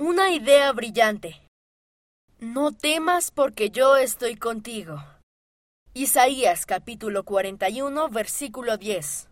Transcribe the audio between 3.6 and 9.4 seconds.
yo estoy contigo. Isaías capítulo 41 versículo 10.